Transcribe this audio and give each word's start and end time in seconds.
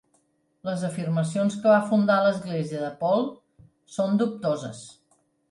Les 0.69 0.85
afirmacions 0.87 1.57
que 1.65 1.73
va 1.73 1.83
fundar 1.91 2.15
l'església 2.29 2.81
de 2.87 2.91
Paul 3.05 3.29
són 3.99 4.19
dubtoses. 4.25 4.83